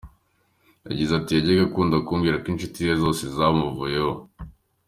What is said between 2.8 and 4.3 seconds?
ze zose zamuvuyeho.